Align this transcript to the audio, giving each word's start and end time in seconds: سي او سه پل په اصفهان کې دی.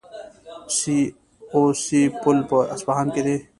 سي 0.77 0.97
او 1.53 1.63
سه 1.83 2.01
پل 2.21 2.37
په 2.49 2.57
اصفهان 2.75 3.07
کې 3.13 3.21
دی. 3.25 3.37